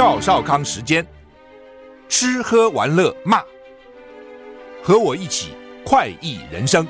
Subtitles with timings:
[0.00, 1.06] 赵少康时间，
[2.08, 3.42] 吃喝玩乐骂，
[4.82, 5.48] 和我一起
[5.84, 6.88] 快意人生。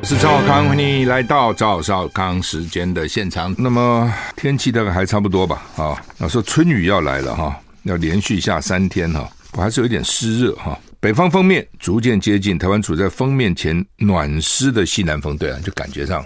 [0.00, 3.54] 我是赵少康，欢迎来到赵少康时间的现场。
[3.58, 5.66] 那么天气大概还差不多吧？
[5.76, 10.80] 啊，要说春雨要来了哈，要连续下三天哈，我还是有一点湿热哈。
[10.98, 16.24] 北方锋面逐渐接近，台湾处在锋面前暖湿的西南风，对啊，就感觉上。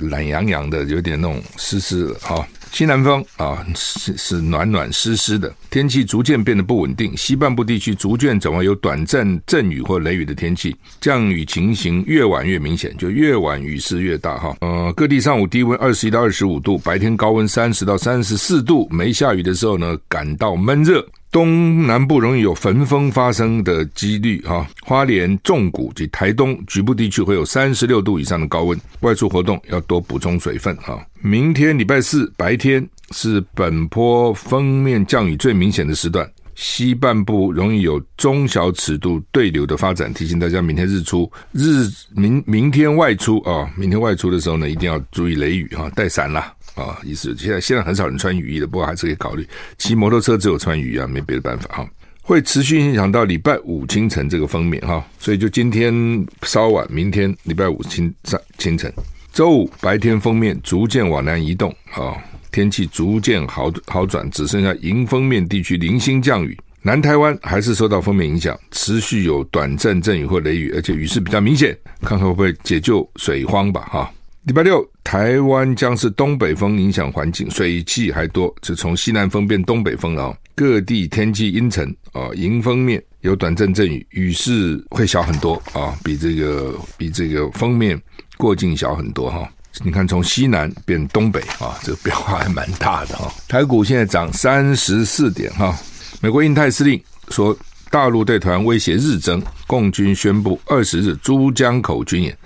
[0.00, 2.46] 懒洋洋的，有点那种湿湿的哈。
[2.72, 7.16] 西南风啊，是是暖暖湿湿的，天气逐渐变得不稳定。
[7.16, 14.54] 西半部地区逐渐转为有短暂阵雨或雷雨的天气，降雨情形越晚越明显，就越晚雨势越大哈。
[14.60, 18.86] 呃，各地上午低温二十一到二十五度，白天高温三十到三十四度。
[18.90, 21.06] 没下雨的时候呢，感到闷热。
[21.30, 30.98] 东南部容易有焚风发生的几率哈，花莲、纵谷及台东局部地区会有三十六度以上的高温，外出活动要多补充水分哈。
[31.20, 46.54] 明天礼拜四白天是本坡锋面降雨最明显的时段，西半部容易有中小尺度对流的发展，提醒大家明天日出日明明天外出啊，明天外出的时候呢，一定要注意雷雨哈，带伞啦。
[46.76, 49.44] 啊，意思现在现在很少人穿雨衣的，不过还是可以考虑。
[49.78, 51.88] 骑摩托车只有穿雨衣啊，没别的办法哈。
[52.22, 55.94] 会持续影响到礼拜五清晨这个封面哈，所以就今天
[56.42, 58.92] 稍晚，明天礼拜五清早清晨，
[59.32, 62.16] 周五白天封面逐渐往南移动啊，
[62.50, 66.58] 天气逐渐好好转，只剩下迎风面地区零星降雨。
[66.82, 74.12] 南台湾还是受到封面影响，持续有短暂阵雨或雷雨，而且雨势比较明显，看看会不会解救水荒吧哈。
[74.46, 80.32] 礼拜六，台湾将是东北风影响环境，水汽还多，是从西南风变东北风了。
[80.54, 88.00] 各地天气阴沉啊，迎风面有短阵阵雨，雨势会小很多啊，比这个比这个锋面
[88.36, 89.50] 过境小很多哈。
[89.82, 93.28] 你看，从西南变东北啊，这个变化还蛮大的哈。
[93.48, 95.76] 台股现在涨三十四点哈。
[96.20, 97.54] 美国印太司令说，
[97.90, 102.38] 大陆对台湾威胁日增，共军宣布二十日珠江口军演。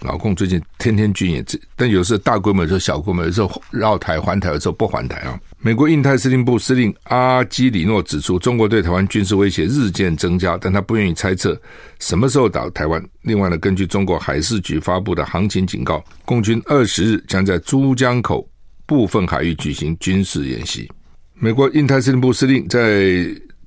[0.00, 5.38] 老共最近天天军演，这但有时候大规模，有时候小规模，有时候绕台还台，有时候不还台啊。
[5.58, 11.60] 美国印太司令部司令阿基里诺指出，中国对台湾军事威胁日渐增加，但他不愿意猜测
[11.98, 13.02] 什么时候打台湾。
[13.22, 18.48] 另外呢，根据中国海事局发布的航情警告，共军二十日将在珠江口
[18.86, 20.90] 部分海域举行军事演习。
[21.34, 22.80] 美国印太司令部司令在。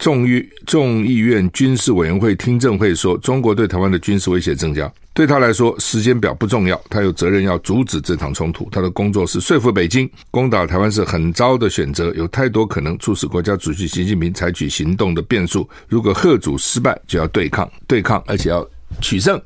[0.03, 8.68] 众议众议院军事委员会听证会说，中国对台湾的军事威胁增加，对他来说时间表不重要，他有责任要阻止这场冲突。
[8.69, 15.66] 他的工作是说服北京，攻打台湾是很糟的选择，有太多可能促使国家主席习近平采取行动的变数。
[15.88, 18.68] 如果贺阻失败，就要对抗，对抗，而且要
[19.00, 19.42] 取胜，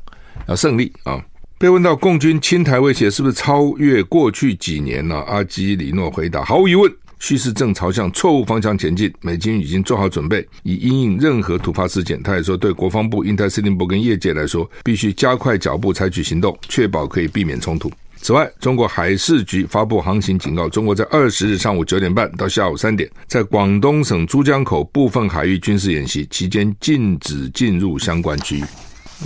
[0.47, 1.23] 要胜利啊！
[1.59, 5.17] 被问到共军侵台威胁是不是超越过去几年呢？
[5.27, 6.91] 阿基里诺回答：毫无疑问。
[7.19, 12.21] 趋势正朝向错误方向前进，美军已经做好准备，以因应任何突发事件。
[12.21, 17.91] 他也说，对国防部、印太司令部跟业界来说，必须加快脚步，采取行动，确保可以避免冲突。
[18.19, 28.63] 此外，中国海事局发布航行警告，中国在二十日上午九点半到下午三点，在广东省珠江口部分海域军事演习期间，禁止进入相关区域。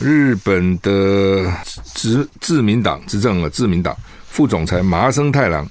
[0.01, 1.51] 日本的
[1.93, 3.95] 执自民党执政了自民党
[4.27, 5.69] 副总裁麻生太郎。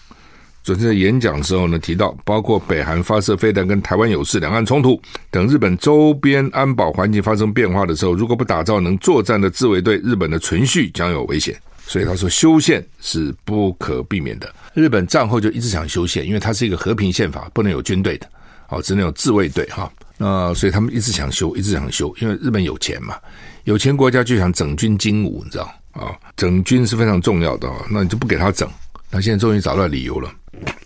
[0.62, 5.00] 昨天在演讲的时候呢，提到包括北韩发射飞弹跟台湾有事、两岸冲突
[5.30, 11.58] 等日本周边安保环境发生变化的时候，如果不打造能作战的自卫队，日本的存续将有危险。
[11.86, 14.54] 所以他说修宪是不可避免的。
[14.74, 18.28] 日本战后就一直想修宪，因为它是一个和平宪法，不能有军队的，
[18.68, 19.90] 哦，只能有自卫队哈。
[20.16, 23.16] 那所以他们一直想修，一直想修，因为日本有钱嘛，
[23.64, 26.14] 有钱国家就想整军经武，你知道啊？
[26.36, 28.68] 整军是非常重要的，那你就不给他整。
[29.10, 30.32] 那现在终于找到理由了。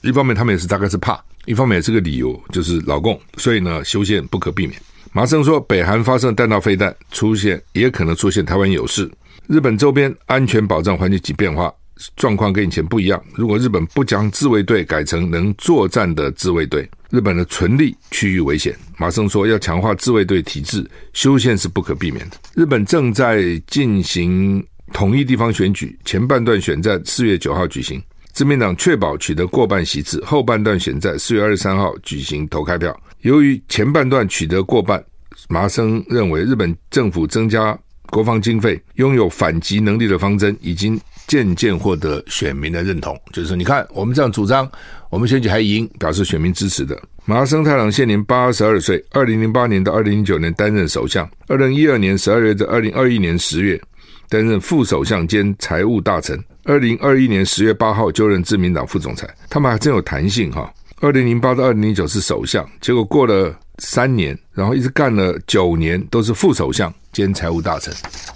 [0.02, 4.80] 一方面他们也是大概是怕，一方面也是个理由，就是老共，所以呢修宪不可避免。
[5.12, 9.10] 麻生说，北韩发射弹道飞弹出现，也可能出现台湾有事。
[9.46, 11.72] 日本周边安全保障环境及变化
[12.16, 13.22] 状况跟以前不一样。
[13.34, 18.76] 如果日本不将自卫队改成能作战的自卫队，日本的存立区域危险。
[18.96, 22.36] 麻生说，要强化自卫队体制，修宪是不可避免的。
[22.54, 28.02] 日本正在进行统一地方选举，前半段选战四月九号举行，
[28.34, 32.94] 自民党确保取得过半席次，后半段选在四月二十三号举行投开票。
[33.20, 35.02] 由于前半段取得过半，
[35.48, 37.78] 麻生认为日本政府增加
[38.10, 43.16] 国防经费、拥有反击能力的方针已经渐渐获得选民的认同。
[43.32, 44.68] 就是说，你看我们这样主张。
[45.10, 47.00] 我们选举还赢，表示选民支持的。
[47.24, 53.80] 麻生太郎现年八十二岁，二零零八年到二零零九年担任首相，二零一二年十二月至二零二一年十月
[54.28, 59.28] 担任副首相兼财务大臣，二零二一年十月八号就任自民党副总裁。
[59.48, 60.72] 他们还真有弹性哈！
[61.00, 67.92] 二零零八到二零零九是首相，结果过了三年，然后一直干了九年，都是副首相兼财务大臣。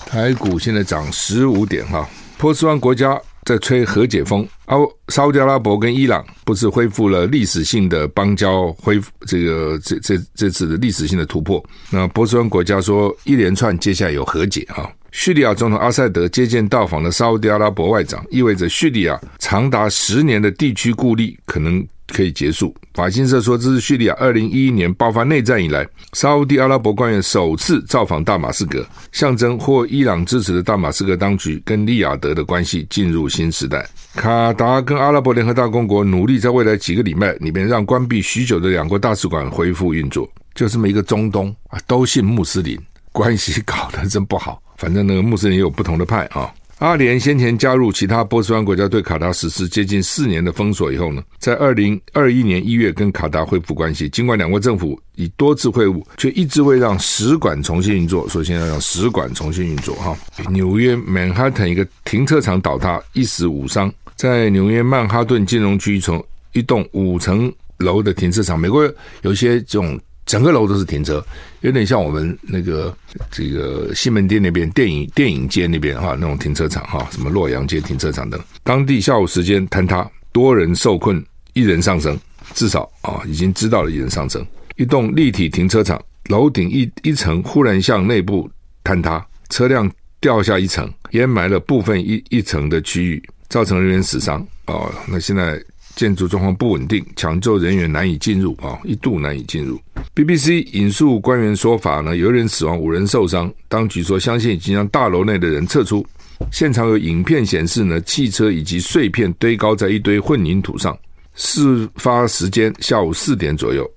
[0.06, 2.08] 台股现在涨十五点哈，
[2.38, 3.20] 波斯湾国家。
[3.44, 11.64] 在吹和解风，欧沙乌地阿拉伯跟伊朗不是恢复了历史性的邦交，恢复这个这这这次的历史性的突破。
[11.88, 14.92] 那波斯湾国家说一连串接下来有和解哈。
[15.12, 21.86] 叙利亚总统阿塞德接见到访的沙乌地阿拉伯外长，意味着叙利亚长达十年的地区孤立可能。
[22.10, 22.74] 可以结束。
[22.94, 28.82] 法新社说，这是叙利亚二零一一年爆发内战以来，沙乌地阿拉伯官员首次造访大马士革，
[29.12, 33.86] 象征获伊朗支持的大马士革当局跟利雅得的关系进入新时代。
[34.14, 40.26] 卡达跟阿拉伯联合大公国努力在未来几个礼拜里面，让关闭许久的两国大使馆恢复运作。
[40.54, 42.80] 就这么一个中东啊，都信穆斯林，
[43.12, 44.62] 关系搞得真不好。
[44.78, 46.50] 反正那个穆斯林也有不同的派啊。
[46.78, 54.08] 阿联先前加入其他波斯湾国家对卡达实施接近四年的封锁以后呢，在二零二一年一月跟卡达恢复关系。
[54.08, 58.28] 尽管两国政府已多次会晤，却一直未让使馆重新运作。
[58.28, 60.16] 首先要让使馆重新运作哈。
[60.50, 63.92] 纽约曼哈顿一个停车场倒塌，一死五伤。
[64.14, 68.88] 在纽约曼哈顿金融区从一栋五层楼的停车场，美国
[69.22, 70.00] 有些这种。
[70.28, 71.24] 整个楼都是停车，
[71.60, 72.96] 有点像我们那个
[73.30, 78.40] 这个西门町那边电影电影街那边哈那种停车场哈，什么洛阳街停车场等。
[78.62, 82.18] 当地下午时间坍塌，多人受困，一人丧生，
[82.54, 84.44] 至少啊已经知道了一人丧生。
[84.76, 88.48] 一栋立体停车场楼顶一一层忽然向内部
[88.84, 89.90] 坍塌，车辆
[90.20, 94.46] 掉下一层，掩埋了部分一一层的区域，造成人员死伤。
[94.66, 95.60] 哦，那现在。
[95.96, 99.80] 建筑状况不稳定，抢救人员难以进入啊，一度难以进入。
[100.14, 103.52] BBC 引述官员说法呢，有人死亡，五人受伤。
[103.68, 106.04] 当局说相信已经将大楼内的人撤出。
[106.50, 110.96] 现场有影片显示呢，汽车以及碎片堆高在一堆混凝土上。
[111.34, 113.88] 事发时间下午四点左右，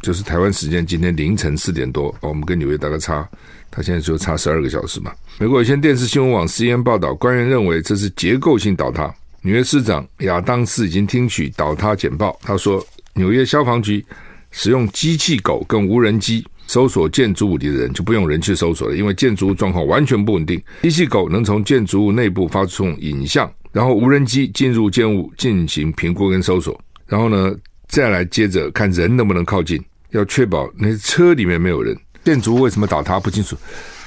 [0.00, 2.14] 就是台湾时间今天凌晨四点多。
[2.20, 3.28] 我们跟纽约大概差，
[3.70, 5.12] 他现在就差十二个小时嘛。
[5.38, 9.12] 美国有线电视新闻网 CNN 报道，官员认为这是结构性倒塌。
[9.42, 12.38] 纽约市长亚当斯已经听取倒塌简报。
[12.42, 14.04] 他说，纽约消防局
[14.50, 20.60] 使用机器狗跟无人机搜索建筑物里的人，就不用人去搜索了，因为建筑物状况完全不稳定。
[20.82, 27.54] 机器狗能从建筑物内部发送影像，然后无人机进入建物进行评估跟搜索，然后呢，
[27.88, 31.96] 再来接着看人能不能靠近，要确保那车里面没有人。
[32.24, 33.56] 建筑物为什么倒塌不清楚？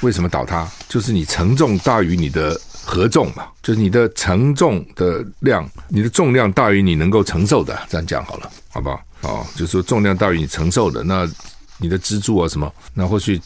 [0.02, 0.68] 为什么倒塌？
[0.90, 2.60] 就是你承重大于你的。
[2.82, 9.00] 荷重嘛，就是你的承重的量，你的重量大于你能够承受的，这样讲好了，好不好？
[9.22, 11.30] 哦，就是说重量大于你承受的，那
[11.78, 13.40] 你的支柱啊什么，那或许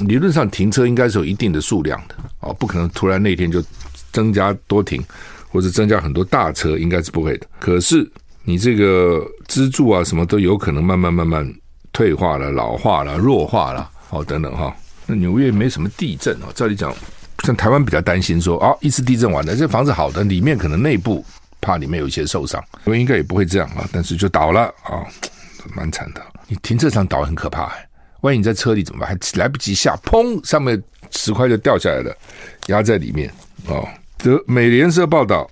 [0.00, 3.62] 理论上停车应该是有一定的数量的，哦，不可能突然那天就
[4.12, 5.04] 增加多停，
[5.50, 7.46] 或者增加很多大车，应该是不会的。
[7.58, 8.08] 可是
[8.44, 11.54] 你这个支柱啊什么都有可能慢慢慢慢
[11.92, 14.74] 退化了、老化了、弱化了，哦等等哈、
[15.06, 16.94] 那纽约没什么地震啊，照理讲。
[17.44, 21.24] 像台湾比较担心说，啊、一次地震完了，这房子好的，里面可能内部
[21.60, 25.04] 怕里面有一些受伤，我应该也不会这样啊，但是就倒了啊、
[25.74, 26.22] 蛮惨的。
[26.46, 27.72] 你停车场倒很可怕，
[28.22, 29.08] 万一你在车里怎么办？
[29.08, 32.16] 还来不及下，砰，上面石块就掉下来了，
[32.66, 33.32] 压在里面
[33.66, 33.86] 哦。
[34.16, 35.48] 德美联社报道，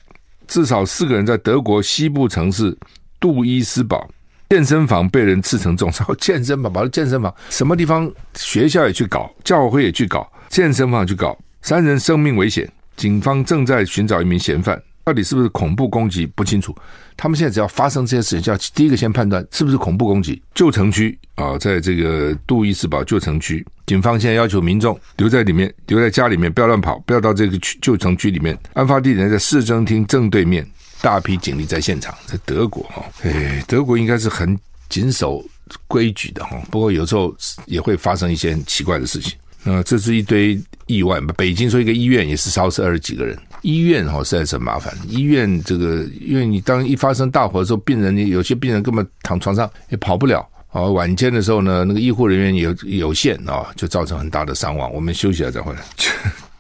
[0.49, 2.77] 至少四个人在德国西部城市
[3.21, 4.09] 杜伊斯堡
[4.51, 6.07] 健身房被人刺成重伤。
[6.19, 8.11] 健身房，跑到健身房，什么地方？
[8.35, 11.37] 学校也去搞，教会也去搞，健身房去搞。
[11.63, 16.75] 三人生命危险，警方正在寻找一名嫌犯，到底是不是恐怖攻击不清楚。
[17.17, 20.43] 他们现在只要发生这些事情，就要第一个先判断是不是恐怖攻击。
[20.53, 28.59] 旧城区啊，在这个杜伊斯堡旧城区，警方现在要求民众留在里面，留在家里面，不要乱跑，不要到这个区旧城区里面。
[28.73, 30.67] 案发地点在市政厅正对面，
[31.01, 32.13] 大批警力在现场。
[32.27, 34.59] 在德国哈，哎，德国应该是很
[34.89, 35.41] 谨守
[35.87, 37.33] 规矩的哈，不过有时候
[37.67, 39.39] 也会发生一些很奇怪的事情。
[39.63, 41.33] 呃，这是一堆意外嘛。
[41.37, 43.37] 北京说一个医院也是烧死二十几个人，
[43.67, 44.97] 医院哈实在是很麻烦。
[45.09, 54.93] 医院这个，因为你当一发生大火的时候，病人你有些病人根本躺床上也跑不了，啊，晚间的时候呢，那个医护人员有有限啊，就造成很大的伤亡。
[54.95, 55.81] 我们休息了再回来。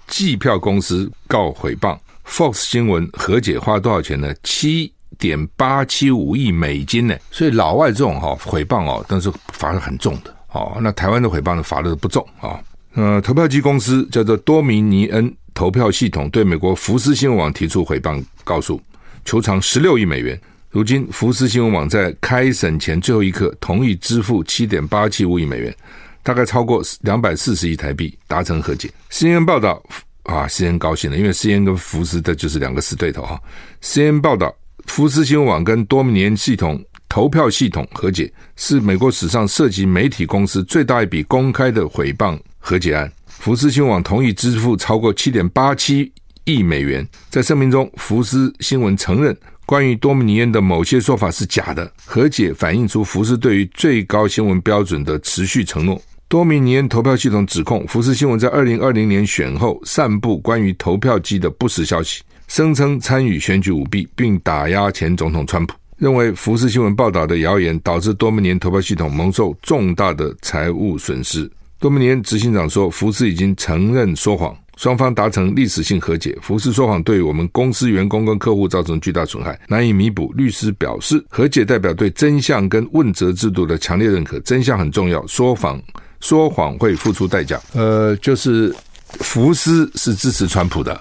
[0.09, 1.97] 计票公司告诽谤
[2.27, 4.35] ，Fox 新闻和解花多少钱呢？
[4.43, 7.15] 七点八七五亿美金呢。
[7.31, 10.77] 所以老外这种哈诽谤哦，但是罚的很重的哦。
[10.81, 12.59] 那台湾的诽谤呢，罚的不重啊。
[12.97, 18.81] 呃，投票机公司叫做多米尼恩投票系统，对美国福斯新闻网提出诽谤告诉，
[19.23, 20.41] 求偿十六亿美元。
[20.71, 25.75] 如今，福斯新闻网在开审前最后一刻同意支付七点八七五亿美元，
[26.23, 28.91] 大概超过两百四十亿台币，达成和解。
[29.11, 29.83] CNN 报道
[30.23, 33.39] 啊，CNN 高兴了，因为 CNN 跟福斯的就是两个死对头哈。
[33.83, 34.55] CNN 报道，
[34.87, 43.11] 福斯新闻网跟多米尼恩系统投票系统和解，是美国史上涉及媒体公司最大一笔公开的诽谤和解案。
[43.29, 47.07] 福斯新闻网同意支付超过七点八七亿美元。
[47.31, 49.37] 在声明中，福斯新闻承认。
[49.65, 56.01] 关于多米尼恩的某些说法是假的，和解反映出福斯对于最高新闻标准的持续承诺。
[56.29, 65.75] 多米尼恩投票系统指控福斯新闻在二零二零年选后散布关于投票机的不实消息，声称参与选举舞弊，并打压前总统川普。
[65.99, 71.51] 认为福斯新闻报道的谣言导致多米尼恩投票系统蒙受重大的财务损失。
[71.79, 74.57] 多米尼恩执行长说，福斯已经承认说谎。
[74.77, 76.37] 双方达成历史性和解。
[76.43, 80.31] 福斯说谎对我们公司员工跟客户造成巨大损害，难以弥补。
[80.37, 84.39] 律师表示，和解代表对真相跟问责制度的强烈认可。
[84.41, 85.81] 真相很重要，说谎
[86.21, 87.59] 说谎会付出代价。
[87.73, 88.75] 呃，就是
[89.21, 91.01] 福斯是支持川普的，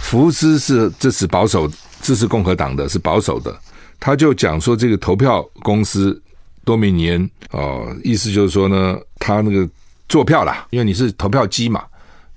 [0.00, 3.54] 福斯是支持保守、支持共和党的，是保守的。
[4.00, 6.18] 他就讲说，这个投票公司
[6.64, 9.68] 多米尼恩哦，意思就是说呢，他那个
[10.08, 11.82] 做票啦，因为你是投票机嘛。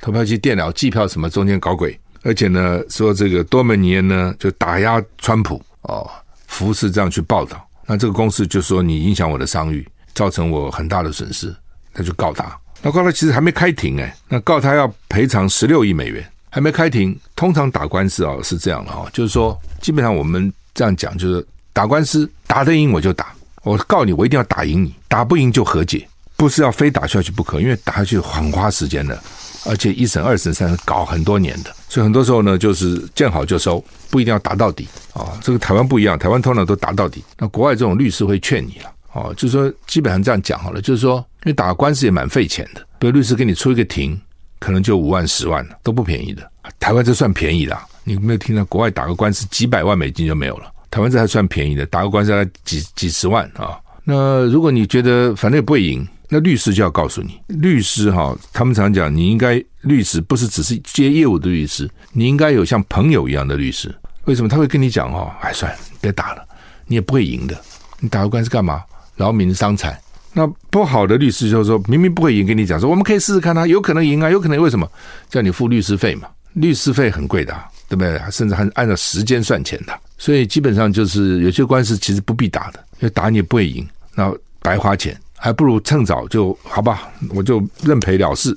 [0.01, 6.09] 投票机、电脑计票什么中间搞鬼，而且呢，说这个多米尼恩呢就打压川普哦，
[6.47, 11.53] 福斯这样去报道，那这个公司就说你影响我的商誉，造成我很大的损失，
[11.93, 12.45] 他就告他。
[12.81, 17.13] 那告他其实还没开庭哎，那告他要赔偿十六亿美元，还没开庭。
[17.35, 23.33] 通常打官司啊是这样的哈，就是说基本上我们这样讲，就是打官司打得赢我就打，
[23.63, 26.07] 我告你我一定要打赢你，打不赢就和解，
[26.39, 29.21] 不是要非打下去不可，因为打下去很花时间的。
[29.65, 37.21] 而且一审、二审、三审搞很多年的，所以很多时候呢，就是见好就收，不一定要打到底啊、这个台湾不一样，台湾通常都打到底。
[37.37, 44.17] 那国外这种律师会劝你了，哦，就是说基本上这样讲好了，就是说，因为打官司也蛮费钱的，比如律师给你出一个庭，
[44.59, 46.49] 可能就五万、十万都不便宜的。
[46.79, 50.71] 台湾这算便宜的，你没有听到国外打个官司几百万美金就没有了？
[50.89, 56.07] 台湾这还算便宜的，打个官司要几几十万啊、那如果你觉得反正也不会赢。
[56.29, 63.93] 那律师就要告诉你，律师哈，他们常讲，你应该律师不是只是接业务的律师，你应该有像朋友一样的律师。
[64.25, 65.31] 为什么他会跟你讲哦？
[65.41, 66.47] 哎，算了，别打了，
[66.85, 67.59] 你也不会赢的。
[67.99, 68.83] 你打个官司干嘛？
[69.17, 69.99] 劳民伤财。
[70.31, 74.87] 那不好的律师就是说，明明不会赢，跟你讲说，我们可以试试看啊，有可能赢啊，有可能为什么？
[75.29, 76.27] 叫你付律师费嘛？
[76.53, 77.51] 律师费很贵的，
[77.87, 78.21] 对不对？
[78.31, 79.99] 甚至还按照时间算钱的。
[80.19, 84.31] 所以基本上就是有些官司其实不必打的，因为打你也不会赢，那
[84.61, 85.19] 白花钱。
[85.39, 88.55] 还不如趁早就好吧，我就认赔了事。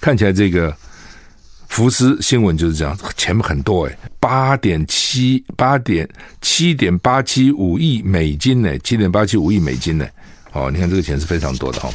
[0.00, 0.74] 看起来这个
[1.68, 6.08] 福斯新闻就是这样，钱很多哎，八点七八点
[6.40, 10.06] 七点八七五亿美金呢，七点八七五亿美金呢。
[10.52, 11.90] 哦，你看这个钱是非常多的哈，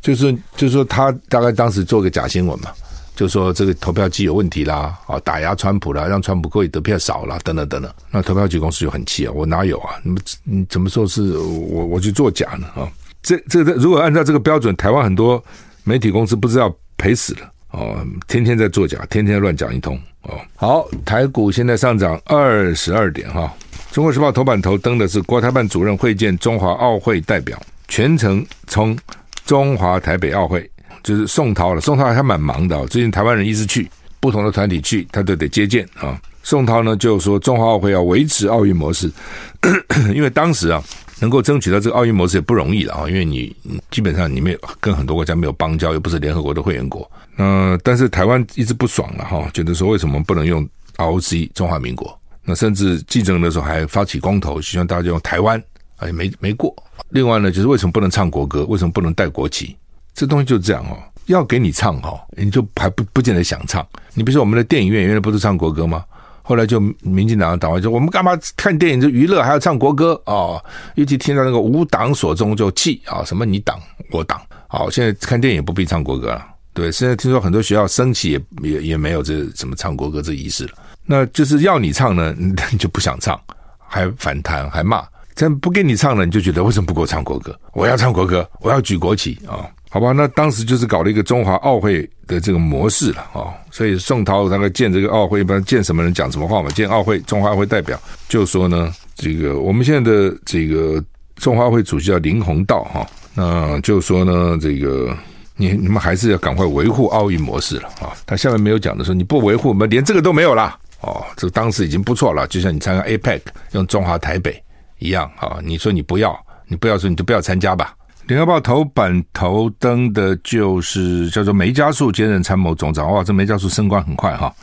[0.00, 2.70] 就是就是说他大概当时做个假新闻嘛。
[3.14, 7.92] 就说这个投票机有问题啦，啊，打压川普啦，让川普可以得票少啦，等等等等。
[8.10, 9.94] 那投票机公司就很气啊，我哪有啊？
[10.02, 12.66] 你们你怎么说是我我去作假呢？
[12.74, 12.90] 啊，
[13.22, 15.42] 这这个如果按照这个标准，台湾很多
[15.84, 20.40] 媒体公司不知道赔死了哦，天天在作假，天天乱讲一通哦。
[20.56, 23.52] 好，台股现在上涨二十二点哈。
[23.92, 27.56] 中国时报头版头登的是国台办主任会见中华奥会代表，
[27.86, 28.98] 全程从
[29.46, 30.68] 中华台北奥会。
[31.04, 32.84] 就是宋涛了，宋涛还蛮忙的。
[32.86, 36.20] 最近台湾人一直去，不同的团体去，他都得接见啊。
[36.42, 39.12] 宋涛呢就说，中华奥会要维持奥运模式，
[40.14, 40.82] 因为当时啊，
[41.20, 43.08] 能够争取到这个奥运模式也不容易了啊。
[43.08, 43.54] 因为你
[43.90, 47.08] 基本上你没有跟很多国家没有邦交，又不是联合国的会员国。
[47.36, 52.18] 嗯，但是台湾一直不爽了哈，觉得说为什么不能用 ROC 中华民国？
[52.44, 55.62] 那甚至记者的时候还发起公投，希望大家用台湾，
[55.96, 56.74] 哎，没没过。
[57.10, 58.64] 另外呢，就是为什么不能唱国歌？
[58.66, 59.76] 为什么不能带国旗？
[60.14, 63.86] 这东西就这样哦，要给你唱哦，你就还不不见得想唱。
[64.14, 66.04] 你比如说我们的电影院原来不是唱国歌吗？
[66.46, 70.62] 后来就民进党的党外就我们干嘛看电影就娱乐还要唱国歌哦，
[70.94, 73.80] 尤其听到那个无党所宗就气啊，什么你党
[74.10, 74.40] 我党。
[74.68, 76.92] 好，现在看电影不必唱国歌了，对。
[76.92, 80.72] 现在听说很多学校升旗也也也没有这什么唱国歌这仪式了。
[81.06, 83.40] 那就是要你唱呢， 你就不想唱，
[83.78, 85.02] 还反弹还骂。
[85.34, 87.58] 真不给你唱了，你就觉得为什么不给我唱国歌？
[87.72, 89.70] 我要唱国歌，我要举国旗啊、哦！
[89.94, 93.54] 好吧，那当时就是搞了一个中华奥会的这个模式了啊、哦。
[93.70, 96.68] 所以宋涛那个见这个奥会，一般见什么人讲什么话嘛？
[96.70, 97.96] 见奥会中华会代表
[98.28, 101.00] 就说呢，这个我们现在的这个
[101.36, 105.16] 中华会主席叫林鸿道哈，那就说呢，这个
[105.54, 110.76] 你你们还是要赶快维护奥运模式了啊、他下面没有讲的说你不维护，我们连这个都没有了。
[111.02, 113.40] 哦，这当时已经不错了，就像你参加 APEC
[113.74, 114.60] 用中华台北
[114.98, 115.60] 一样啊。
[115.62, 116.36] 你说你不要，
[116.66, 117.94] 你不要说你就不要参加吧。
[118.26, 124.54] 联合报头版头登的就是叫做梅家树兼任参谋总长，哇，这梅家树升官很快哈。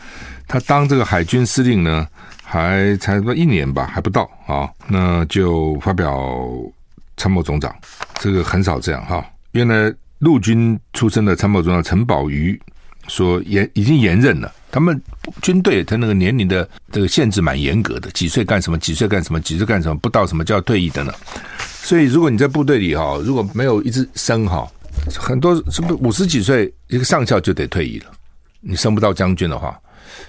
[0.47, 2.07] 他当这个海军司令呢，
[2.43, 6.27] 还才一年吧，还不到啊，那就发表
[7.17, 7.73] 参谋总长，
[8.15, 9.23] 这个很少这样哈。
[9.51, 12.59] 原来陆军出身的参谋总长陈宝瑜
[13.07, 14.51] 说延已经延任了。
[14.71, 14.99] 他们
[15.41, 21.13] 军队他那个年龄的这个限制蛮严格的，几岁干什么，几岁干什么，几岁干什么，不到什么就要退役的呢。
[21.83, 24.71] 所以如果你在部队里哈，如果没有一直升哈，
[25.17, 28.05] 很多是不是五十几岁一个上校就得退役了？
[28.61, 29.77] 你升不到将军的话，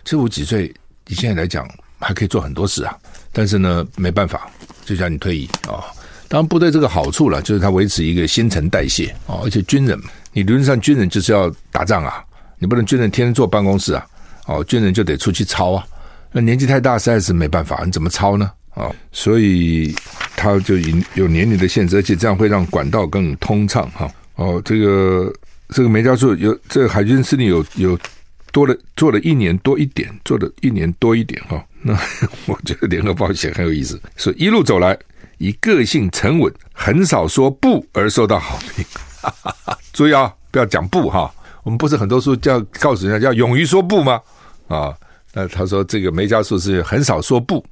[0.05, 0.73] 其实五几岁
[1.07, 1.69] 你现在来讲
[1.99, 2.97] 还可以做很多事啊。
[3.33, 4.51] 但是呢，没办法，
[4.85, 5.85] 就叫你退役啊。
[6.29, 10.01] 当然部队这个好处了，就是它维持一个新陈代谢啊，而且军人
[10.33, 12.25] 你理论上军人就是要打仗啊，
[12.59, 14.07] 你不能军人天天坐办公室啊。
[14.47, 15.87] 哦，军人就得出去操啊，
[16.33, 18.51] 那年纪太大实在是没办法，你怎么操呢？
[18.75, 19.95] 啊、所以
[20.37, 20.77] 他就
[21.15, 24.11] 有年龄的限制，而且这样会让管道更通畅哈。
[24.37, 25.33] 哦，这个
[25.69, 27.99] 这个梅家树有这个海军司令有有
[28.51, 31.93] 多了做了一年多一点，做了一年多一点哈、那
[32.47, 34.99] 我觉得联合报写很有意思，说一路走来
[35.39, 38.85] 以个性沉稳、很少说不而受到好评。
[39.93, 41.33] 注意啊，不要讲不哈。
[41.63, 44.21] 我们不是很多书叫告诉人家要勇于说不吗？
[44.67, 44.93] 啊，
[45.33, 47.65] 那他说这个梅家树是很少说不，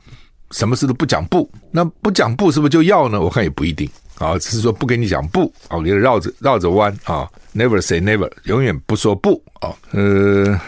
[0.50, 1.50] 什么事都不讲不。
[1.70, 3.20] 那不讲不是不是就要呢？
[3.20, 3.88] 我看也不一定
[4.18, 9.72] 啊，只是说不跟你讲不啊，给绕着绕着弯啊，never say never，永远不说不啊。
[9.92, 10.60] 呃，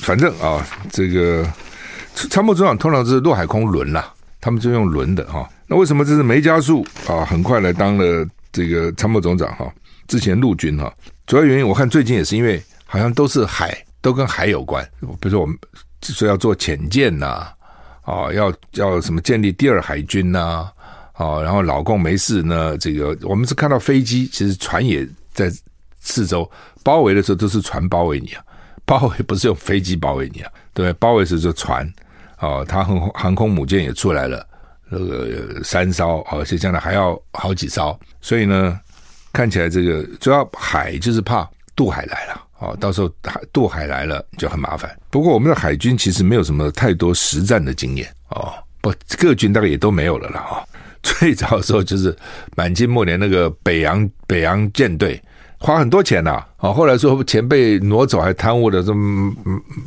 [0.00, 1.46] 反正啊，这个
[2.14, 7.24] 参谋总长通常是陆海空轮啦，他们就用轮的哈、那为什么这是梅家树啊？
[7.24, 9.72] 很快来当了这个参谋总长哈、
[10.08, 10.92] 之前陆军哈、啊，
[11.26, 13.76] 主要原因我看最近也是因为好像都是海。
[14.04, 15.56] 都跟海有关，比如说我们
[16.02, 17.48] 说要做潜舰呐，
[18.04, 20.70] 啊，要要什么建立第二海军呐，
[21.12, 25.50] 啊，然后老共没事呢，这个我们是看到飞机，其实船也在
[26.00, 26.48] 四周
[26.82, 28.44] 包围的时候都是船包围你啊，
[28.84, 31.90] 包围不是用飞机包围你啊，对，包围是就船，
[32.36, 34.46] 啊，它航航空母舰也出来了，
[34.90, 38.78] 那个三艘，而且将来还要好几艘，所以呢，
[39.32, 42.43] 看起来这个主要海就是怕渡海来了。
[42.64, 44.90] 哦，到时候海渡海来了就很麻烦。
[45.10, 50.40] 不过我们的海军其实没有什么太多实战的经验哦，不，各军大概也都没有了啦。
[50.40, 50.64] 哈。
[51.04, 52.16] 最早的时候就是
[52.56, 55.22] 满清末年那个北洋北洋舰队
[55.58, 59.30] 花很多钱呐，啊，后来说钱被挪走，还贪污了，这么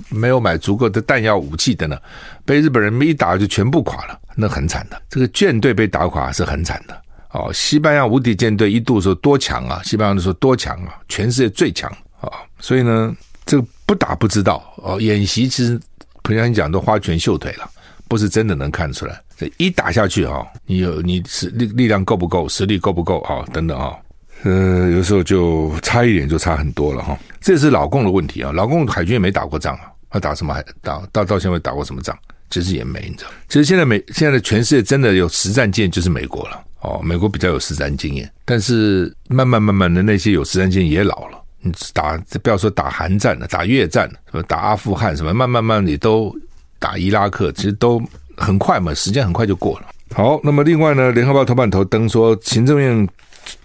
[0.10, 2.00] 没有买足够的弹药武器等等，
[2.46, 5.02] 被日本人一打就全部垮了，那很惨的。
[5.10, 7.02] 这个舰队被打垮是很惨的。
[7.32, 11.92] 哦，西班牙无敌舰队一度说多强啊，西班牙说多强啊，全世界最强。
[12.20, 15.00] 啊，所以呢，这个不打不知道哦。
[15.00, 15.80] 演习其实
[16.24, 17.70] 平常讲都花拳绣腿了，
[18.08, 19.22] 不是真的能看出来。
[19.38, 23.46] 这一打下去啊，你有你实力力量够不够，实力够不够啊？
[23.54, 23.96] 等等啊，
[24.44, 27.18] 呃，有时候就差一点就差很多了哈。
[27.40, 32.18] 这是老共的问题啊，老共海军也没打过仗啊，他打什么海打到到现在打过什么仗？
[32.50, 33.30] 其实也没，你知道。
[33.48, 41.37] 其实现在美现在的全世界真的有实战经验就是美国了哦，美国比较有实战经验，但是慢慢慢慢的那些有实战经验也老了。
[41.60, 46.34] 你打，不要说打韩战了，打越战，什么打阿富汗，什么慢慢慢你都
[46.78, 48.02] 打伊拉克，其实都
[48.38, 49.88] 很快嘛，时间很快就过了。
[50.14, 53.08] 好，那么另外呢，联合报头版头登说，行政院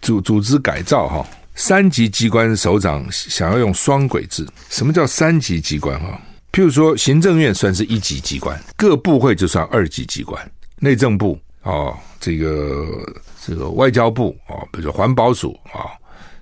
[0.01, 4.47] 组组织改造哈，三级机关首长想要用双轨制。
[4.71, 6.19] 什么叫三级机关哈？
[6.51, 12.87] 譬如说，行政院算是一级机关，各部会就算二级机关，内政部啊，这个
[13.47, 15.93] 这个外交部啊，比如说环保署啊。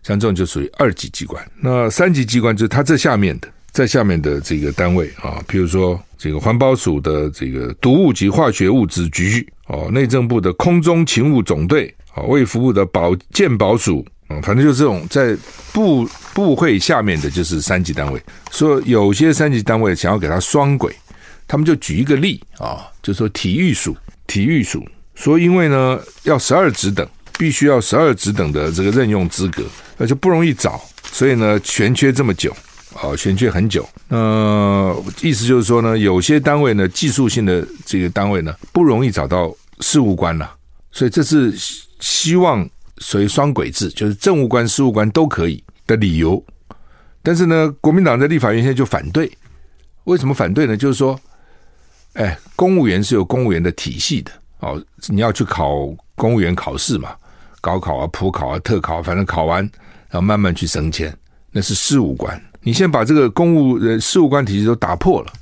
[0.02, 15.36] 像这种就属于二级机关，那三级机关就是它这下面的，在下面的这个单位啊，譬如说这个环保署的这个毒物及化学物质局哦，内政部的空中勤务总队啊，卫福部的保健保署啊，反正就是这种在
[15.72, 18.20] 部部会下面的就是三级单位。
[18.50, 20.94] 说有些三级单位想要给它双轨，
[21.46, 24.82] 他们就举一个例啊，就说体育署，体育署
[25.14, 27.06] 说因为呢要十二职等，
[27.38, 29.62] 必须要十二职等的这个任用资格。
[30.00, 30.80] 那就不容易找，
[31.12, 32.50] 所以呢，悬缺这么久，
[32.94, 33.86] 啊，悬缺很久。
[34.08, 40.50] 呃，意思就是说呢，有些单位呢，技术性的这个单位呢，不容易找到事务官了，
[40.90, 41.54] 所以这是
[42.00, 46.42] 希望属于双轨制，就是政务官、事务官都可以的理由。
[47.22, 49.30] 但是呢，国民党在立法院现在就反对。
[50.04, 50.74] 为什么反对呢？
[50.74, 51.20] 就是说，
[52.14, 57.14] 哎，公务员是有公务员的体系的哦，你要去考公务员考试嘛，
[57.60, 59.70] 高考啊、普考啊、特考，反正考完，
[60.10, 61.16] 然后慢慢去升迁，
[61.50, 62.40] 那是事务官。
[62.62, 65.32] 你先把这个公务人事务官体系都打破了，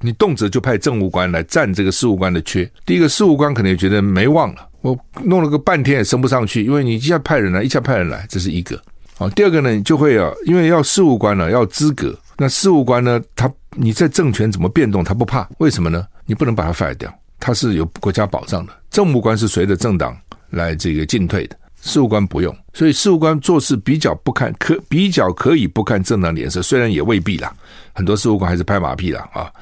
[0.00, 2.70] 你动辄就派政务官来占这个事务官的缺。
[2.84, 8.80] 第一个事务官可能也觉得没望了，我弄了个半天也升不上去，因为你一下派人来，一下派人来，这是一个。
[9.16, 13.50] 好，第二个呢，你就会啊，因为要事务官呢要资格，那事务官呢，他。
[13.80, 16.04] 你在政权怎么变动，他不怕，为什么呢？
[16.26, 18.72] 你不能把他 fire 掉，他是有国家保障的。
[18.90, 20.18] 政务官是随着政党
[20.50, 27.52] 来这个进退的，事务官不用，所以事务官做事比较不看，可比较可以不看政党脸色，虽然也未必啦，
[27.94, 29.52] 很多事务官还是拍马屁啦啊，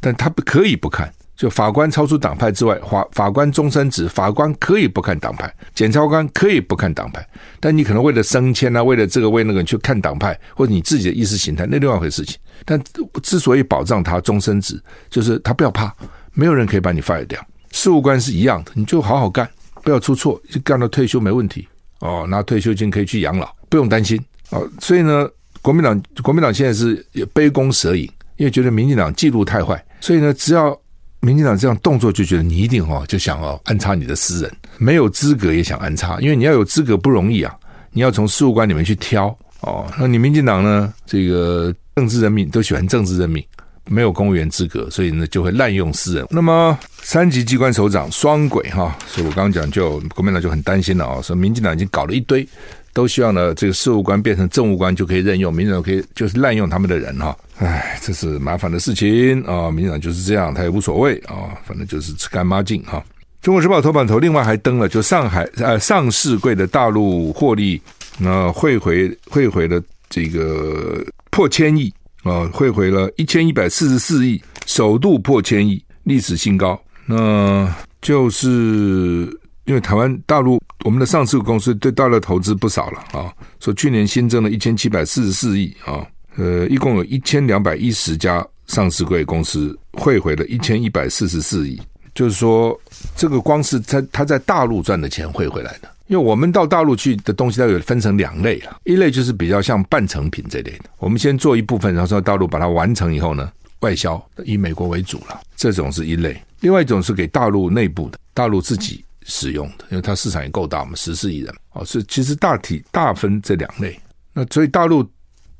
[0.00, 1.12] 但他不可以不看。
[1.34, 7.26] 就法官超出党派之外，法法官终身制，法官可以不看党派，检察官可以不看党派，
[7.58, 12.38] 但你可能为了升迁啊，为了这个为那个去看党派，或者你自己的意识形态，那另外一回事情。
[12.64, 12.80] 但
[13.22, 14.80] 之所以保障他终身制，
[15.10, 15.92] 就是他不要怕，
[16.32, 17.44] 没有人可以把你 fire 掉。
[17.72, 19.48] 事务官是一样的，你就好好干，
[19.82, 21.66] 不要出错，干到退休没问题
[22.00, 24.68] 哦，拿退休金可以去养老，不用担心哦。
[24.80, 25.28] 所以呢，
[25.60, 28.04] 国民党国民党现在是杯弓蛇影，
[28.36, 30.78] 因为觉得民进党记录太坏，所以呢，只要。
[31.24, 37.54] 民进党这样动作就觉得你一定哦，就想哦安插你的私人，没有资格也想安插，因为你要有资格不容易啊，
[37.92, 39.28] 你要从事务官里面去挑
[39.60, 39.86] 哦。
[39.96, 40.92] 那你民进党呢？
[41.06, 43.40] 这个政治任命都喜欢政治任命，
[43.88, 46.26] 没有公务员资格，所以呢就会滥用私人。
[46.30, 52.46] 那么三级机关首长双轨哈，所以我刚刚讲就国民党就很担心了啊，说民进党已经搞了一堆。
[52.94, 59.70] 都希望呢，这个事务官变成政务官就可以任用，民进党可以就是滥用他们的人哈，哎，这是麻烦的事情啊。
[59.70, 63.02] 民进党就是这样，他也无所谓啊，反正就是吃干抹净哈。
[63.40, 67.80] 中国时报头版头另外还登了，就上海呃上市贵的大陆获利，
[68.18, 71.90] 那汇回汇回了这个破千亿
[72.22, 79.38] 啊，汇回了一千一百四十四亿，首度破千亿，历史新高，那就是。
[79.64, 86.04] 因为台湾大陆我们的上市公司对大陆投资不少了啊，说去年新增了一千七百四十四亿啊，
[86.34, 91.80] 呃，一共有一千两百一十家上市贵公司汇回了一千一百四十四亿，
[92.12, 92.78] 就是说
[93.14, 109.02] 这个光是他他在大陆赚的钱汇回来的，因为我们到大陆去的东西，它有分成两类了，一类就是比较像半成品这类的，我们先做一部分，然后到大陆把它完成以后呢，外销以美国为主了，这种是一类；另外一种是给大陆内部的，大陆自己。
[109.24, 113.96] 使用的，因为它市场也够大嘛，十四亿人哦，是其实大体大分这两类。
[114.32, 115.08] 那所以大陆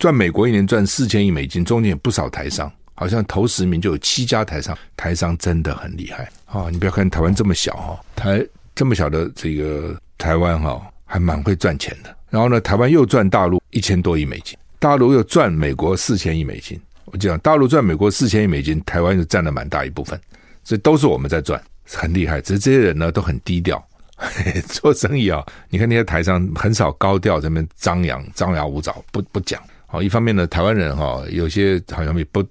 [0.00, 6.70] 赚美国一年赚四千亿美金，中间有不少台商，好像头十名就有七家台商，台商真的很厉害啊！
[6.72, 12.16] 你不要看台湾这么小哈，台这么小的这个台湾哈，还蛮会赚钱的。
[12.30, 16.80] 然后呢，台湾又赚大陆一千多亿美金，大陆又赚美国四千亿美金。
[17.06, 20.18] 我讲大陆赚美国四千亿美金，台湾就占了蛮大一部分，
[20.62, 21.61] 所以都是我们在赚。
[21.92, 23.85] 很厉害，只是这些人呢都很低调，
[24.16, 25.52] 嘿 嘿做生意啊、哦。
[25.68, 29.61] 你看那些台商很少高调在那边张扬、张牙舞爪，不不讲。
[29.87, 32.42] 好，一方面呢，台湾人哈、哦、有些好像也不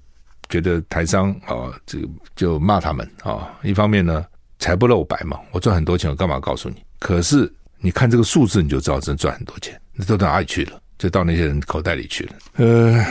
[0.49, 3.57] 觉得台商啊，这个就骂他们啊。
[3.63, 4.23] 一方面呢，
[4.59, 6.75] 财不露白嘛，我赚很多钱，我干嘛告诉你？
[6.99, 10.79] 可是你看这个数字，你就知道真赚很多钱，那都到哪里去了？
[10.97, 12.33] 就到那些人口袋里去了。
[12.57, 13.03] 呃，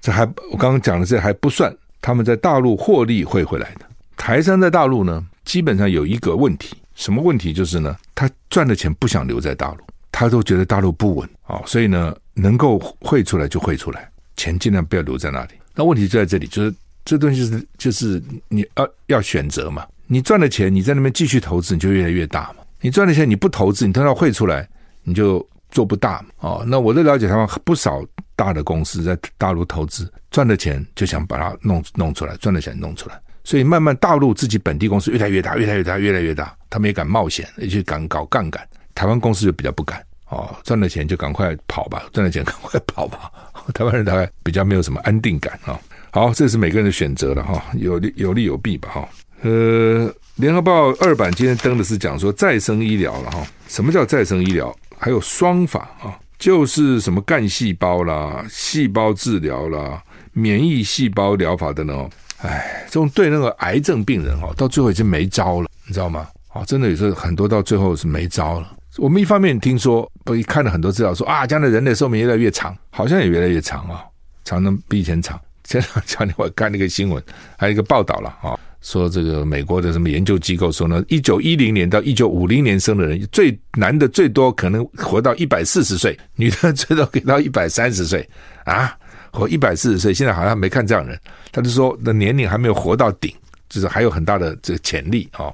[0.00, 3.80] 这还我刚刚讲的这还不算，他们在大陆获利汇回来的。
[4.16, 7.52] 台商在大陆呢，基本上有一个问题，什么问题？
[7.52, 15.50] 就是呢，他赚的钱不想留在大陆，他都觉得大陆不稳啊，所以呢，能够汇出来就汇出来，钱尽量不要留在那里。
[15.74, 22.63] 那问题就在这里，就是这东西是就是你要要选择嘛，你赚的钱你在那边继续投资，你就越来越大嘛。
[22.84, 24.68] 你赚的钱你不投资，你等到汇出来，
[25.04, 26.28] 你就做不大嘛。
[26.40, 28.04] 哦，那我都了解台湾不少
[28.36, 33.18] 大的公司在大陆投资，赚的钱就想把它弄弄出来，赚的钱弄出来。
[33.42, 38.62] 所以慢慢大陆自己本地公司越来越大，越来越大，越来越大，他们也敢冒险，也去敢搞杠杆。
[38.94, 43.32] 台湾公司就比较不敢哦，赚了钱就赶快跑吧，赚了钱赶快跑吧。
[43.72, 45.80] 台湾人大概比较没有什么安定感啊。
[46.10, 49.08] 好，这是每个人的选择了哈，有利有利有弊吧哈。
[49.40, 53.46] 呃，联合报二版今天登的是讲说再生医疗了哈。
[53.68, 54.74] 什么叫再生医疗？
[54.98, 62.10] 还有双法啊，就是什么干细胞啦、细胞治疗啦、免疫细胞疗法等等。
[62.38, 66.26] 哎，这种对那个癌症病人哈，到最后已经没招了，你知道吗？
[66.48, 68.76] 啊，真的有时候很多到最后是没招了。
[68.96, 74.04] 我们一方面听说，不看了很多资料说啊，将来人类寿命越来越长，好像也越来越长啊，
[74.44, 75.40] 长的比以前长。
[75.62, 77.22] 前两天我看那个新闻，
[77.56, 88.28] 还有一个报道了啊，说这个美国的什么研究机构说呢，一九一零年到一九五零年生的人，最男的最多可能活到一百四十岁， 女的最多给到一百三十岁
[88.66, 88.94] 啊，
[89.32, 90.12] 活一百四十岁。
[90.12, 91.18] 现在好像没看这样人，
[91.50, 93.34] 他就说的年龄还没有活到顶，
[93.70, 95.50] 就是还有很大的这个潜力啊。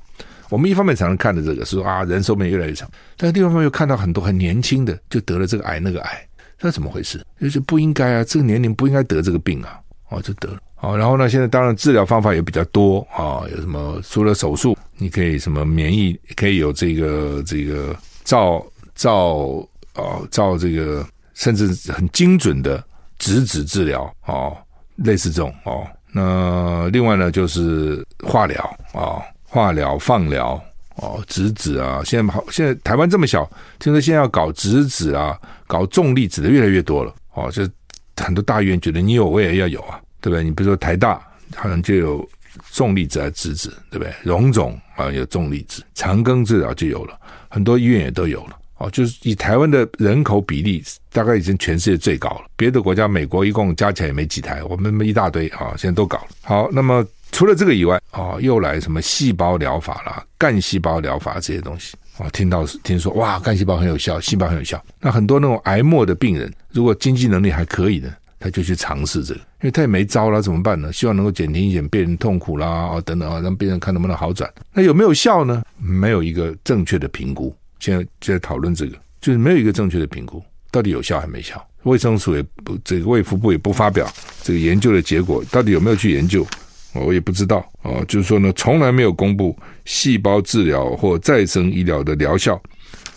[0.48, 6.28] 我们一方面常常看的这个是说啊，人寿命越来越长，但是另一方面又看到很多很年轻的就得了这个癌那个癌，
[6.60, 7.24] 那怎么回事？
[7.40, 10.58] 就是不应该啊，这个年龄不应该得这个病啊，哦，就得了。
[10.82, 18.64] 好，然后呢，现在当然治疗方法也比较多啊，有什么除了手术，你可以什么免疫，可以有这个这个照
[18.94, 19.62] 照
[19.92, 22.82] 啊照这个，甚至很精准的
[23.18, 24.56] 直子治疗啊，
[24.96, 25.86] 类似这种哦。
[26.12, 28.58] 那另外呢，就是化疗
[28.94, 30.58] 啊，化疗、放疗
[30.94, 33.44] 哦，直子啊，现在好，现在台湾这么小，
[33.78, 37.68] 听说现在要搞直子啊，搞重粒子的越来越多了哦，就
[38.16, 40.00] 很多大医院觉得你有，我也要有啊。
[40.20, 40.44] 对不对？
[40.44, 41.20] 你比如说台大，
[41.56, 42.28] 好像就有
[42.72, 44.12] 重粒子还是质，对不对？
[44.22, 48.56] 荣总啊有重粒子，长庚治疗就有了，很多医院也都有了。
[48.78, 52.44] 哦，就是以台湾的人口比例，大概已经全世界最高了。
[52.56, 56.28] 别的国家，美国一共加起来也没几台，我们一大堆啊，现在都搞了。
[56.42, 64.82] 好，那么除了这个以外，啊，又来什么细胞疗法啦、干细胞疗法这些东西啊，听到听说哇，干细胞很有效，细胞很有效。
[64.98, 68.10] 那很多那种癌末的病人，如果经济能力还可以的。
[68.42, 70.90] 他就去尝试这个，因为他也没招了，怎么办呢？
[70.90, 74.50] 希望能够减轻一点病人痛苦啦，啊等等啊，让病人看能不能好转。
[74.72, 75.62] 那有没有效呢？
[75.76, 77.54] 没有一个正确的评估。
[77.78, 81.62] 现在就在讨论这个，就是没有一个正确的评估，到底有效还没效？
[81.82, 84.10] 卫生署也不，这个卫福部也不发表
[84.42, 86.46] 这个研究的结果，到底有没有去研究？
[86.94, 88.04] 我也不知道啊。
[88.08, 92.58] 就是说呢，从来没有公布细胞治疗或再生医疗的疗效，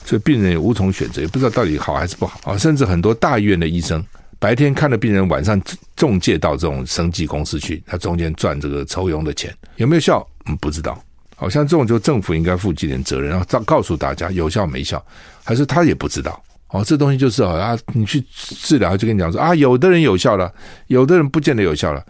[0.06, 2.58] 所以病人也无从选择，也不知道到底好还是不好啊。
[2.58, 4.04] 甚至很多大医院的医生。
[4.44, 5.58] 白天看的病人，晚上
[5.96, 10.28] 中介到这种生技公司去，他中间赚这个抽佣的钱，有没有效？
[10.48, 11.02] 嗯，不知道。
[11.38, 15.02] 好像这种就政府应该负起点责任，然后告告诉大家有效没效，
[15.46, 16.44] 还是他也不知道。
[16.72, 20.54] 哦，这东西就是啊，你去治疗就跟你讲说啊，有的人有效了，
[20.88, 22.06] 有的人不见得有效了。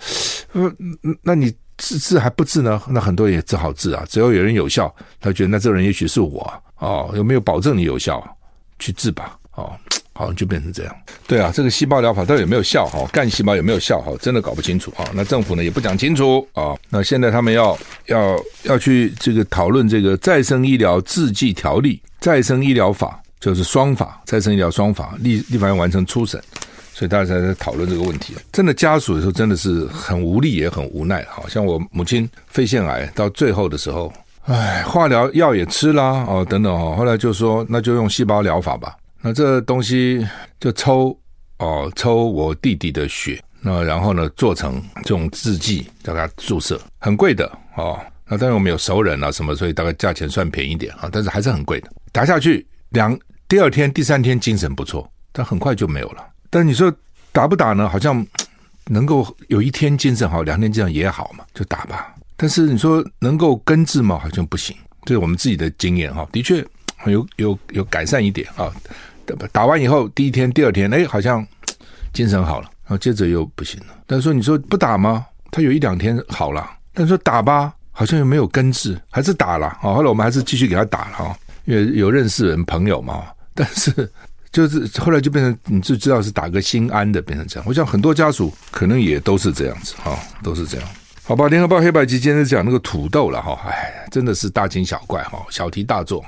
[0.53, 0.75] 嗯，
[1.21, 2.81] 那你治治还不治呢？
[2.89, 4.03] 那很多人也只好治啊。
[4.09, 8.27] 只要有人有效，他觉得那这个人也许是我哦，有没有保证你有效？
[8.79, 9.73] 去治吧，哦。
[10.15, 10.95] 好，就变成这样。
[11.25, 12.85] 对啊，这个细胞疗法到底有没有效？
[12.85, 13.99] 哈，干细胞有没有效？
[13.99, 15.09] 哈，真的搞不清楚啊。
[15.11, 16.75] 那政府呢也不讲清楚啊。
[16.87, 26.39] 那现在他们要要要去这个讨论这个再生医疗制剂条例，再生医疗法就是双法，再生医疗双法立立法院完成初审，
[26.93, 28.35] 所以大家在讨论这个问题。
[28.51, 31.25] 真的家属的时候真的是很无力也很无奈。
[31.27, 34.13] 好像我母亲肺腺癌到最后的时候，
[34.43, 38.95] 唉，化疗药也吃啦，哦等等哦，后来就说那就用细胞疗法吧。
[39.25, 40.27] 那这东西
[40.59, 41.17] 就抽
[41.59, 47.97] 哦，抽我弟弟的血，那然后呢做成这种制剂，叫他注射，很贵的哦。
[48.27, 51.89] 那当然我们有熟人啊什么，所以大概价钱算便宜点啊，但是还是很贵的。
[52.11, 56.25] 打下去两第二天、第三天精神不错，但很快就没有了。
[56.49, 56.93] 但你说
[57.31, 57.87] 打不打呢？
[57.87, 58.25] 好像
[58.87, 62.13] 能够有一天精神好，两天精神也好嘛，就打吧。
[62.35, 64.19] 但是你说能够根治吗？
[64.19, 64.75] 好像不行。
[65.05, 66.65] 这是我们自己的经验哈，的确
[67.05, 68.69] 有有有改善一点啊。
[69.51, 71.45] 打完以后，第一天、第二天，哎，好像
[72.11, 73.87] 精神好了，然后接着又不行了。
[74.05, 75.25] 但是说，你说不打吗？
[75.51, 76.69] 他有一两天好了。
[76.93, 79.93] 但是说打吧，好像又没有根治，还是打了啊。
[79.93, 83.23] 后来我们还是继续给他打了啊，因为有认识人朋友嘛。
[83.55, 84.11] 但是
[84.51, 87.65] 就是后来就变成，你就知道是打个心安的，变成这样。
[87.67, 90.87] 我想很多家属可能也都是这样子啊，都是这样。
[91.23, 96.23] 好吧，联合报黑白集今天讲那个土豆了哈，哎，真的是大惊小怪哈，小题大做。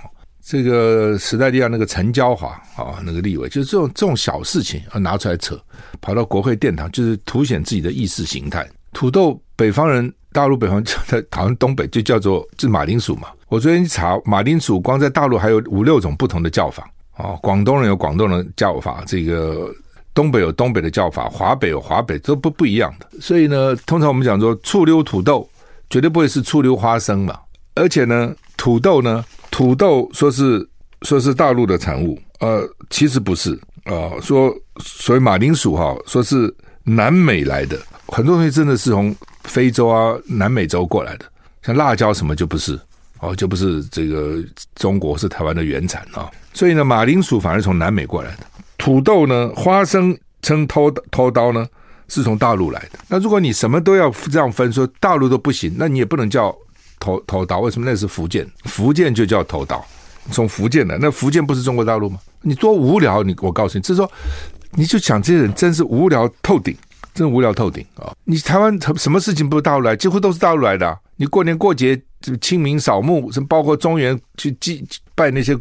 [0.45, 5.59] 这个时代力量那个陈椒华啊，那个立委，就是这种这种小事情啊，拿出来扯，
[5.99, 8.69] 跑到国会殿堂，就是凸显自己的意识形态。
[8.93, 13.29] 土豆，北方人，大陆北方叫在好像东北就叫做是马铃薯嘛。
[13.49, 17.35] 我昨天一查，马铃薯光在大陆还有五六种不同的叫法啊。
[17.41, 19.73] 广东人有广东人叫法，这个
[20.13, 23.19] 东北有东北的叫法，华北有华北，都不不一样的。
[23.19, 25.49] 所以呢，通常我们讲说醋溜土豆，
[25.89, 27.39] 绝对不会是醋溜花生嘛。
[27.75, 29.23] 而且呢，土豆呢。
[29.51, 30.67] 土豆说是
[31.03, 33.53] 说是大陆的产物，呃，其实不是
[33.85, 34.19] 啊、呃。
[34.21, 41.25] 说所谓马铃薯哈，说是南美来的，很多东西真的是从非洲啊、南美洲过来的，
[41.63, 42.77] 像辣椒什么就不是
[43.21, 44.43] 哦，就不是这个
[44.75, 46.29] 中国是台湾的原产啊。
[46.51, 48.39] 所以呢，马铃薯反而从南美过来的。
[48.77, 51.65] 土豆呢，花生称偷偷刀呢，
[52.09, 52.99] 是从大陆来的。
[53.07, 56.53] 那如果你什么都要这样分，说大陆都不行，那你也不能叫。
[56.99, 58.47] 头头岛为什么那是福建？
[58.65, 59.85] 福建就叫头岛，
[60.31, 60.97] 从福建的。
[60.97, 62.19] 那福建不是中国大陆吗？
[62.41, 63.23] 你多无聊！
[63.23, 64.11] 你我告诉你，就是说，
[64.71, 66.75] 你就想这些人真是无聊透顶，
[67.13, 68.13] 真无聊透顶啊！
[68.23, 69.95] 你台湾什么事情不是大陆来？
[69.95, 70.99] 几乎都是大陆来的。
[71.15, 71.99] 你过年过节，
[72.41, 75.57] 清明扫墓，什么包括中原去祭拜那些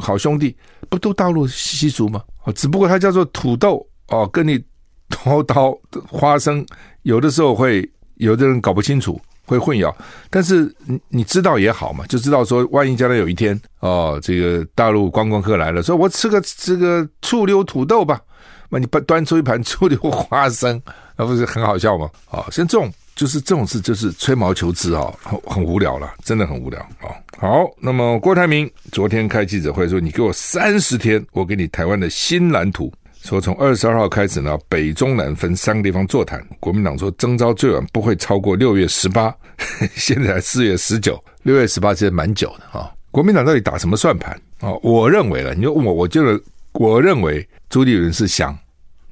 [0.00, 0.56] 好兄弟，
[0.88, 2.22] 不都大陆习俗吗？
[2.44, 4.62] 哦，只不过它叫做土豆哦，跟你
[5.10, 5.76] 掏刀
[6.08, 6.64] 花生，
[7.02, 9.94] 有的时候会有的人搞不清楚，会混淆。
[10.30, 18.20] 但是你你知道也好嘛，就知道说，万一将来有一天哦，这个大陆观光客来了，说我吃个这个醋溜土豆吧，
[18.68, 20.80] 那你端端出一盘醋溜花生，
[21.16, 22.10] 那不是很好笑吗？
[22.30, 22.92] 啊、像这种。
[23.16, 27.14] 就是这种事，就是吹毛求疵啊，很很无聊了，真的很无聊啊。
[27.38, 32.92] 好，那么郭台铭昨天开记者会说：“你给我三十天，我给你台湾的新蓝图。”
[33.24, 36.46] 说从二十二号开始呢，北中南分三个地方座谈。
[36.60, 39.34] 国民党说征召最晚不会超过六月十八，
[39.96, 42.92] 现在四月十九，六月十八其实蛮久的啊。
[43.10, 44.70] 国民党到底打什么算盘啊？
[44.82, 46.38] 我认为了，你就问我，我觉得
[46.72, 48.54] 我认为朱立伦是想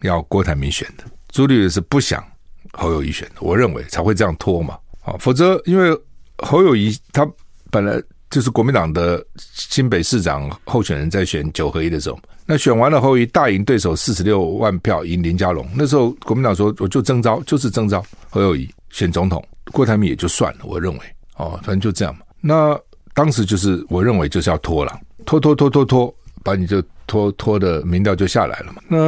[0.03, 2.23] 要郭台铭选的，朱立伦是不想。
[2.75, 5.99] 侯友宜选的，我认为才会这样拖嘛，啊，否则因为
[6.39, 7.27] 侯友宜他
[7.71, 7.99] 本来
[8.33, 19.41] 就是国民党的新北市长候选人，在选九合一的时候，那选完了后，一大赢对手四十六万票赢林佳龙，那时候国民党说我就征召，就是征召侯友宜选总统，
[19.71, 21.01] 郭台铭也就算了，我认为
[21.37, 22.23] 哦，反正就这样嘛。
[22.41, 22.77] 那
[23.15, 28.83] 当时就是我认为就是要拖了，拖拖拖拖拖，把你就拖拖的民调就下来了嘛。
[28.89, 28.99] 那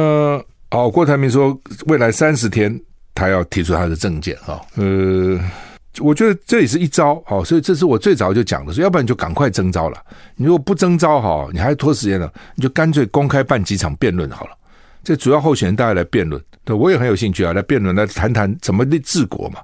[0.69, 2.79] 哦，郭台铭说未来三十天。
[3.17, 5.39] 他要提出他的政见哈，呃，
[5.99, 9.97] 我觉得这也是一招哈，所以这是我最早就讲的，说要不然你就赶快征召了，
[10.35, 14.51] 你如果不征召哈，你还拖时间了，你就干脆公开办几场辩论好了，
[15.03, 19.59] 这主要候选人大家来辩论，对，我也很有兴趣啊，来辩论来谈谈怎么治国嘛，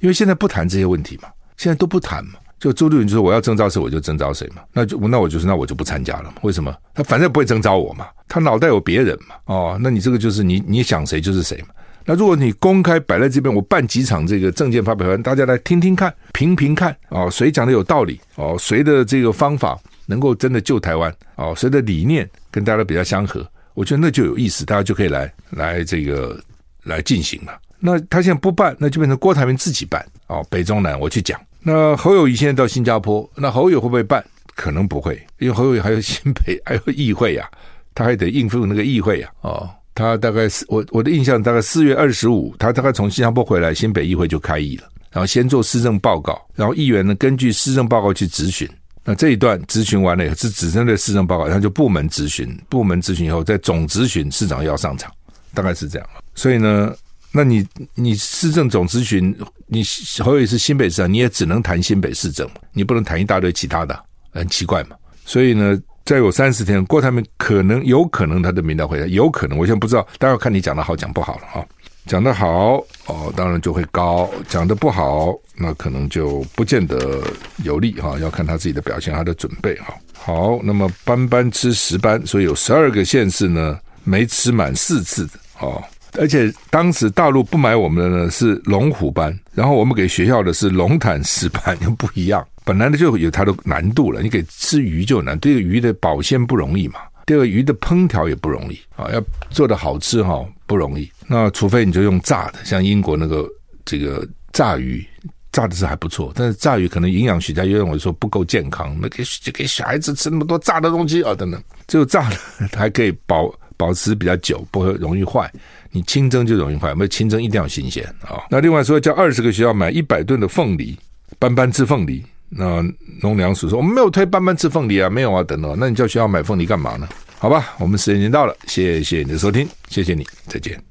[0.00, 6.74] 因为现在不谈这些问题嘛，现在都不谈嘛，就朱立伦就说我要征召谁我就征召谁嘛，那就那我就是那我就不参加了，为什么？
[6.94, 11.68] 他反正不会征召我嘛，他脑袋有别人嘛，哦，那你这个就是你你想谁就是谁嘛。
[12.06, 26.38] 那如果你公开摆在这边，我办几场这个政见发表会，大家来听听看，评评看，哦，谁讲的有道理，哦，谁的这个方法能够真的救台湾，哦，谁的理念跟大家比较相合，我觉得那就有意思，大家就可以来来这个
[26.82, 27.58] 来进行了。
[27.78, 31.40] 那他现在不办，那就变成郭台铭自己办，哦，北中南我去讲。
[31.62, 34.22] 那侯友宜现在到新加坡，那侯友会不会办？
[34.54, 37.50] 可能不会，因为侯友还有新北还有议会呀，
[37.94, 39.70] 他还得应付那个议会呀，哦。
[39.94, 48.68] 他大概是我我的印象，大概四月二十五，他大概从新加坡回来，新北议会就开议了，然后先做施政报告，然后议员呢根据施政报告去质询。
[49.04, 55.12] 那这一段质询完了以后，是只针对市政报告，然后就部门咨询，部门咨询以后再总咨询，市长要上场，
[55.52, 56.08] 大概是这样。
[56.34, 56.92] 所以呢，
[57.30, 59.32] 那你你市政总咨询，
[59.66, 59.84] 你
[60.24, 63.96] 侯友是新北市长，你也只能谈新北市政，你不能谈一大堆其他的，
[64.32, 64.96] 很奇怪嘛。
[65.24, 65.80] 所以呢。
[66.04, 71.64] 再有三十天，郭台铭可能有可能他的民调会有可能，我现在不知道，待会看你讲的好讲不好了哈。
[72.06, 72.74] 讲的好
[73.06, 77.22] 哦，当然就会高；讲的不好，那可能就不见得
[77.64, 78.18] 有利哈。
[78.18, 79.94] 要看他自己的表现，他的准备哈。
[80.12, 85.82] 好，那么班班吃十班，所以有十二个县市呢没吃满四次的哦。
[86.18, 92.46] 而且当时大陆不买我们的呢是龙虎班，然后我们给学校的是龙潭石班，又不一样。
[92.64, 101.10] 本来呢就有它的难度了，你给吃鱼就难，这个鱼的保鲜不容易嘛，这个鱼的烹调也不容易啊，要做的好吃哈不容易。
[101.26, 103.46] 那除非你就用炸的，像英国那个
[103.84, 105.04] 这个炸鱼，
[105.52, 109.22] 炸的是还不错，但是炸鱼可能营养学家又认为说不够健康，那给
[109.52, 112.36] 给小孩子吃那么多炸的东西啊等等，只有炸的
[112.72, 115.50] 还可以保保持比较久，不会容易坏。
[115.90, 118.42] 你清蒸就容易坏，没有清蒸一定要新鲜啊。
[118.50, 120.98] 那另外说叫二十个学校买一百吨的凤梨，
[121.38, 122.22] 斑斑吃凤梨。
[122.48, 122.82] 那
[123.20, 125.74] 农粮署说我们没有推斑斑吃凤梨啊，没有啊，等等。
[125.78, 127.08] 那你叫学校买凤梨干嘛呢？
[127.38, 130.84] 好吧，我们时间已经到了，谢谢你的收听，谢谢你，再见。